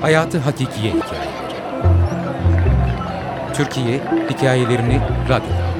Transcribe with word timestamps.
Hayatı 0.00 0.38
Hakikiye 0.38 0.92
Hikayeleri 0.92 1.30
Türkiye 3.54 4.00
hikayelerini 4.30 5.00
radyoda. 5.28 5.70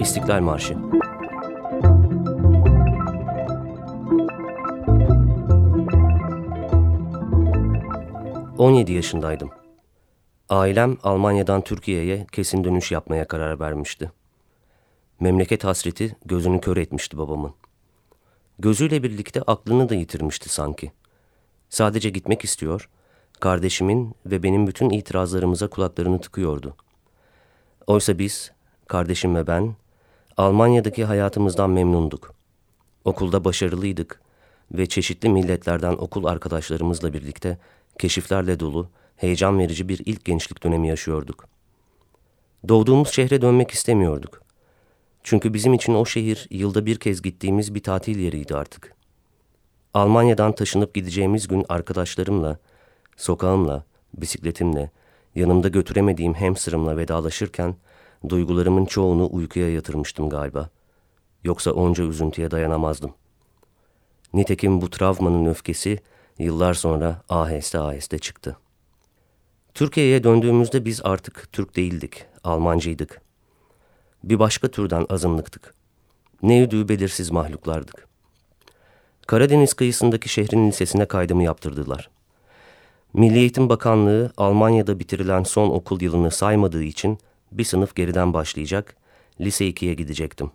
İstiklal 0.00 0.40
Marşı 0.40 0.76
...17 8.58 8.92
yaşındaydım. 8.92 9.50
Ailem 10.48 10.96
Almanya'dan 11.02 11.60
Türkiye'ye 11.60 12.26
kesin 12.32 12.64
dönüş 12.64 12.92
yapmaya 12.92 13.28
karar 13.28 13.60
vermişti. 13.60 14.10
Memleket 15.20 15.64
hasreti 15.64 16.16
gözünü 16.24 16.60
kör 16.60 16.76
etmişti 16.76 17.18
babamın. 17.18 17.54
Gözüyle 18.58 19.02
birlikte 19.02 19.42
aklını 19.42 19.88
da 19.88 19.94
yitirmişti 19.94 20.48
sanki. 20.48 20.92
Sadece 21.68 22.10
gitmek 22.10 22.44
istiyor, 22.44 22.88
kardeşimin 23.40 24.14
ve 24.26 24.42
benim 24.42 24.66
bütün 24.66 24.90
itirazlarımıza 24.90 25.70
kulaklarını 25.70 26.20
tıkıyordu. 26.20 26.76
Oysa 27.86 28.18
biz, 28.18 28.52
kardeşim 28.86 29.34
ve 29.34 29.46
ben, 29.46 29.74
Almanya'daki 30.36 31.04
hayatımızdan 31.04 31.70
memnunduk. 31.70 32.34
Okulda 33.04 33.44
başarılıydık 33.44 34.20
ve 34.72 34.86
çeşitli 34.86 35.28
milletlerden 35.28 35.92
okul 35.92 36.24
arkadaşlarımızla 36.24 37.12
birlikte 37.12 37.58
keşiflerle 37.98 38.60
dolu, 38.60 38.88
heyecan 39.16 39.58
verici 39.58 39.88
bir 39.88 40.00
ilk 40.04 40.24
gençlik 40.24 40.62
dönemi 40.62 40.88
yaşıyorduk. 40.88 41.48
Doğduğumuz 42.68 43.08
şehre 43.08 43.42
dönmek 43.42 43.70
istemiyorduk. 43.70 44.42
Çünkü 45.22 45.54
bizim 45.54 45.74
için 45.74 45.94
o 45.94 46.04
şehir 46.04 46.46
yılda 46.50 46.86
bir 46.86 46.98
kez 46.98 47.22
gittiğimiz 47.22 47.74
bir 47.74 47.82
tatil 47.82 48.18
yeriydi 48.18 48.56
artık. 48.56 48.94
Almanya'dan 49.94 50.52
taşınıp 50.52 50.94
gideceğimiz 50.94 51.48
gün 51.48 51.64
arkadaşlarımla, 51.68 52.58
sokağımla, 53.16 53.84
bisikletimle, 54.14 54.90
yanımda 55.34 55.68
götüremediğim 55.68 56.34
hamsterımla 56.34 56.96
vedalaşırken 56.96 57.76
duygularımın 58.28 58.84
çoğunu 58.84 59.28
uykuya 59.32 59.70
yatırmıştım 59.70 60.28
galiba. 60.28 60.68
Yoksa 61.44 61.70
onca 61.70 62.04
üzüntüye 62.04 62.50
dayanamazdım. 62.50 63.14
Nitekim 64.34 64.80
bu 64.80 64.90
travmanın 64.90 65.46
öfkesi 65.46 65.98
yıllar 66.38 66.74
sonra 66.74 67.22
aheste 67.28 67.78
aheste 67.78 68.18
çıktı. 68.18 68.56
Türkiye'ye 69.74 70.24
döndüğümüzde 70.24 70.84
biz 70.84 71.00
artık 71.04 71.52
Türk 71.52 71.76
değildik, 71.76 72.24
Almancıydık. 72.44 73.20
Bir 74.24 74.38
başka 74.38 74.68
türden 74.68 75.06
azınlıktık. 75.08 75.74
Ne 76.42 76.54
yüdüğü 76.54 76.88
belirsiz 76.88 77.30
mahluklardık. 77.30 78.06
Karadeniz 79.26 79.74
kıyısındaki 79.74 80.28
şehrin 80.28 80.68
lisesine 80.68 81.06
kaydımı 81.06 81.42
yaptırdılar. 81.42 82.10
Milli 83.12 83.38
Eğitim 83.38 83.68
Bakanlığı 83.68 84.32
Almanya'da 84.36 84.98
bitirilen 84.98 85.42
son 85.42 85.70
okul 85.70 86.00
yılını 86.00 86.30
saymadığı 86.30 86.82
için 86.82 87.18
bir 87.52 87.64
sınıf 87.64 87.94
geriden 87.94 88.32
başlayacak, 88.32 88.96
lise 89.40 89.70
2'ye 89.70 89.94
gidecektim. 89.94 90.50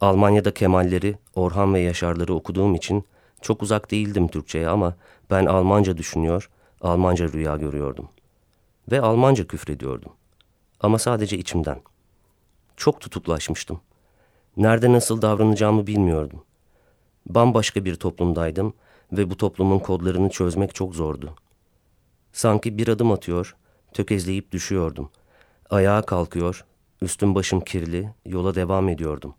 Almanya'da 0.00 0.54
Kemalleri, 0.54 1.18
Orhan 1.34 1.74
ve 1.74 1.80
Yaşarları 1.80 2.34
okuduğum 2.34 2.74
için 2.74 3.04
çok 3.42 3.62
uzak 3.62 3.90
değildim 3.90 4.28
Türkçe'ye 4.28 4.68
ama 4.68 4.96
ben 5.30 5.46
Almanca 5.46 5.96
düşünüyor, 5.96 6.50
Almanca 6.80 7.32
rüya 7.32 7.56
görüyordum. 7.56 8.08
Ve 8.90 9.00
Almanca 9.00 9.46
küfrediyordum. 9.46 10.12
Ama 10.80 10.98
sadece 10.98 11.38
içimden. 11.38 11.80
Çok 12.76 13.00
tutuklaşmıştım. 13.00 13.80
Nerede 14.56 14.92
nasıl 14.92 15.22
davranacağımı 15.22 15.86
bilmiyordum. 15.86 16.44
Bambaşka 17.26 17.84
bir 17.84 17.94
toplumdaydım 17.94 18.74
ve 19.12 19.30
bu 19.30 19.36
toplumun 19.36 19.78
kodlarını 19.78 20.30
çözmek 20.30 20.74
çok 20.74 20.94
zordu. 20.94 21.34
Sanki 22.32 22.78
bir 22.78 22.88
adım 22.88 23.12
atıyor, 23.12 23.56
tökezleyip 23.92 24.52
düşüyordum. 24.52 25.10
Ayağa 25.70 26.02
kalkıyor, 26.02 26.64
üstüm 27.02 27.34
başım 27.34 27.60
kirli, 27.60 28.14
yola 28.26 28.54
devam 28.54 28.88
ediyordum. 28.88 29.34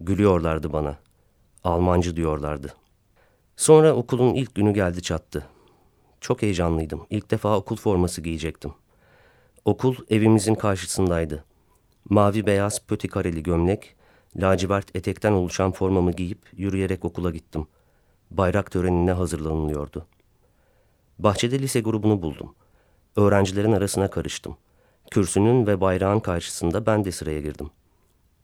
Gülüyorlardı 0.00 0.72
bana. 0.72 0.96
Almancı 1.64 2.16
diyorlardı. 2.16 2.74
Sonra 3.56 3.94
okulun 3.94 4.34
ilk 4.34 4.54
günü 4.54 4.74
geldi 4.74 5.02
çattı. 5.02 5.46
Çok 6.20 6.42
heyecanlıydım. 6.42 7.06
İlk 7.10 7.30
defa 7.30 7.56
okul 7.56 7.76
forması 7.76 8.20
giyecektim. 8.20 8.74
Okul 9.64 9.96
evimizin 10.10 10.54
karşısındaydı. 10.54 11.44
Mavi 12.10 12.46
beyaz 12.46 12.86
pöti 12.86 13.08
kareli 13.08 13.42
gömlek, 13.42 13.96
lacivert 14.36 14.96
etekten 14.96 15.32
oluşan 15.32 15.72
formamı 15.72 16.12
giyip 16.12 16.38
yürüyerek 16.52 17.04
okula 17.04 17.30
gittim. 17.30 17.66
Bayrak 18.30 18.70
törenine 18.70 19.12
hazırlanılıyordu. 19.12 20.06
Bahçede 21.18 21.58
lise 21.58 21.80
grubunu 21.80 22.22
buldum. 22.22 22.54
Öğrencilerin 23.16 23.72
arasına 23.72 24.10
karıştım. 24.10 24.56
Kürsünün 25.10 25.66
ve 25.66 25.80
bayrağın 25.80 26.20
karşısında 26.20 26.86
ben 26.86 27.04
de 27.04 27.12
sıraya 27.12 27.40
girdim. 27.40 27.70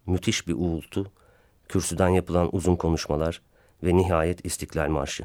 Müthiş 0.06 0.48
bir 0.48 0.54
uğultu, 0.54 1.06
kürsüden 1.68 2.08
yapılan 2.08 2.56
uzun 2.56 2.76
konuşmalar 2.76 3.42
ve 3.82 3.96
nihayet 3.96 4.46
İstiklal 4.46 4.88
Marşı. 4.88 5.24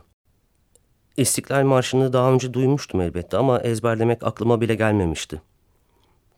İstiklal 1.17 1.63
Marşı'nı 1.63 2.13
daha 2.13 2.31
önce 2.31 2.53
duymuştum 2.53 3.01
elbette 3.01 3.37
ama 3.37 3.59
ezberlemek 3.59 4.23
aklıma 4.23 4.61
bile 4.61 4.75
gelmemişti. 4.75 5.41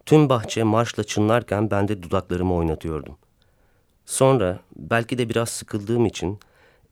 Tüm 0.05 0.29
bahçe 0.29 0.63
marşla 0.63 1.03
çınlarken 1.03 1.71
ben 1.71 1.87
de 1.87 2.03
dudaklarımı 2.03 2.55
oynatıyordum. 2.55 3.17
Sonra 4.05 4.59
belki 4.75 5.17
de 5.17 5.29
biraz 5.29 5.49
sıkıldığım 5.49 6.05
için 6.05 6.39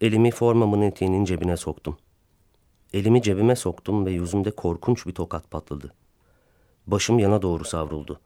elimi 0.01 0.31
formamın 0.31 0.81
eteğinin 0.81 1.25
cebine 1.25 1.57
soktum. 1.57 1.97
Elimi 2.93 3.21
cebime 3.21 3.55
soktum 3.55 4.05
ve 4.05 4.11
yüzümde 4.11 4.51
korkunç 4.51 5.07
bir 5.07 5.13
tokat 5.13 5.51
patladı. 5.51 5.93
Başım 6.87 7.19
yana 7.19 7.41
doğru 7.41 7.63
savruldu. 7.63 8.19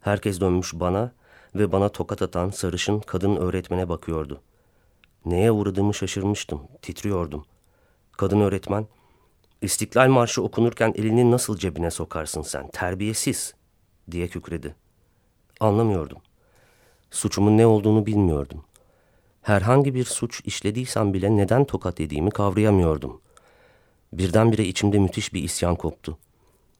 Herkes 0.00 0.40
dönmüş 0.40 0.74
bana 0.74 1.12
ve 1.54 1.72
bana 1.72 1.88
tokat 1.88 2.22
atan 2.22 2.50
sarışın 2.50 3.00
kadın 3.00 3.36
öğretmene 3.36 3.88
bakıyordu. 3.88 4.40
Neye 5.24 5.52
uğradığımı 5.52 5.94
şaşırmıştım, 5.94 6.62
titriyordum. 6.82 7.44
Kadın 8.12 8.40
öğretmen, 8.40 8.86
İstiklal 9.62 10.08
Marşı 10.08 10.42
okunurken 10.42 10.92
elini 10.96 11.30
nasıl 11.30 11.56
cebine 11.56 11.90
sokarsın 11.90 12.42
sen, 12.42 12.68
terbiyesiz, 12.68 13.54
diye 14.10 14.28
kükredi. 14.28 14.74
Anlamıyordum. 15.60 16.18
Suçumun 17.10 17.58
ne 17.58 17.66
olduğunu 17.66 18.06
bilmiyordum. 18.06 18.64
Herhangi 19.42 19.94
bir 19.94 20.04
suç 20.04 20.40
işlediysem 20.44 21.14
bile 21.14 21.36
neden 21.36 21.64
tokat 21.64 22.00
yediğimi 22.00 22.30
kavrayamıyordum. 22.30 23.20
Birdenbire 24.12 24.64
içimde 24.64 24.98
müthiş 24.98 25.34
bir 25.34 25.42
isyan 25.42 25.76
koptu. 25.76 26.18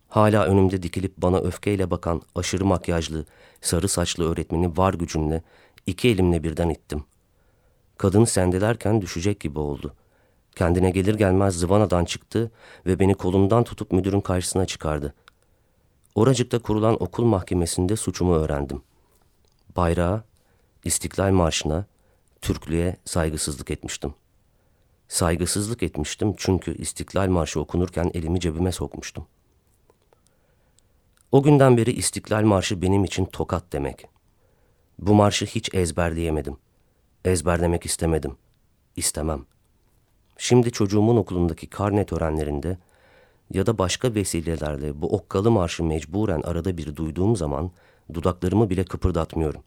Hala 0.08 0.44
önümde 0.44 0.82
dikilip 0.82 1.16
bana 1.16 1.38
öfkeyle 1.38 1.90
bakan 1.90 2.22
aşırı 2.34 2.64
makyajlı, 2.64 3.26
sarı 3.60 3.88
saçlı 3.88 4.32
öğretmeni 4.32 4.76
var 4.76 4.94
gücümle 4.94 5.42
iki 5.86 6.08
elimle 6.08 6.42
birden 6.42 6.68
ittim. 6.68 7.04
Kadın 8.00 8.24
sendelerken 8.24 9.02
düşecek 9.02 9.40
gibi 9.40 9.58
oldu. 9.58 9.94
Kendine 10.56 10.90
gelir 10.90 11.14
gelmez 11.14 11.54
zıvanadan 11.54 12.04
çıktı 12.04 12.50
ve 12.86 12.98
beni 12.98 13.14
kolumdan 13.14 13.64
tutup 13.64 13.92
müdürün 13.92 14.20
karşısına 14.20 14.66
çıkardı. 14.66 15.14
Oracıkta 16.14 16.58
kurulan 16.58 17.02
okul 17.02 17.24
mahkemesinde 17.24 17.96
suçumu 17.96 18.34
öğrendim. 18.34 18.82
Bayrağa, 19.76 20.24
İstiklal 20.84 21.30
Marşı'na, 21.30 21.86
Türklüğe 22.40 22.96
saygısızlık 23.04 23.70
etmiştim. 23.70 24.14
Saygısızlık 25.08 25.82
etmiştim 25.82 26.34
çünkü 26.36 26.74
İstiklal 26.74 27.28
Marşı 27.28 27.60
okunurken 27.60 28.10
elimi 28.14 28.40
cebime 28.40 28.72
sokmuştum. 28.72 29.26
O 31.32 31.42
günden 31.42 31.76
beri 31.76 31.92
İstiklal 31.92 32.42
Marşı 32.42 32.82
benim 32.82 33.04
için 33.04 33.24
tokat 33.24 33.72
demek. 33.72 34.08
Bu 34.98 35.14
marşı 35.14 35.46
hiç 35.46 35.74
ezberleyemedim. 35.74 36.56
Ezberlemek 37.24 37.86
istemedim. 37.86 38.36
İstemem. 38.96 39.44
Şimdi 40.38 40.70
çocuğumun 40.72 41.16
okulundaki 41.16 41.66
karne 41.66 42.06
törenlerinde 42.06 42.78
ya 43.50 43.66
da 43.66 43.78
başka 43.78 44.14
vesilelerle 44.14 45.02
bu 45.02 45.14
okkalı 45.14 45.50
marşı 45.50 45.84
mecburen 45.84 46.40
arada 46.40 46.76
bir 46.76 46.96
duyduğum 46.96 47.36
zaman 47.36 47.70
dudaklarımı 48.14 48.70
bile 48.70 48.84
kıpırdatmıyorum. 48.84 49.62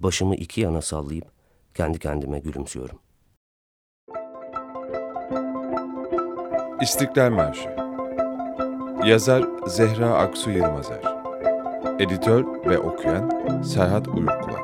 Başımı 0.00 0.34
iki 0.34 0.60
yana 0.60 0.82
sallayıp 0.82 1.26
kendi 1.74 1.98
kendime 1.98 2.38
gülümsüyorum. 2.38 2.98
İstiklal 6.82 7.30
Marşı 7.30 7.76
Yazar 9.04 9.44
Zehra 9.66 10.14
Aksu 10.14 10.50
Yılmazer 10.50 11.02
Editör 11.98 12.44
ve 12.66 12.78
okuyan 12.78 13.62
Serhat 13.62 14.08
Uyurkulak 14.08 14.63